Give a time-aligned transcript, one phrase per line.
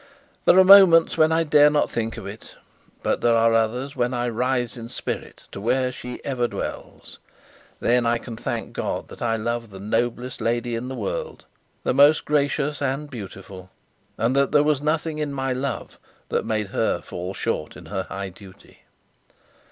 [0.45, 2.55] There are moments when I dare not think of it,
[3.03, 7.19] but there are others when I rise in spirit to where she ever dwells;
[7.79, 11.45] then I can thank God that I love the noblest lady in the world,
[11.83, 13.69] the most gracious and beautiful,
[14.17, 18.07] and that there was nothing in my love that made her fall short in her
[18.09, 18.79] high duty.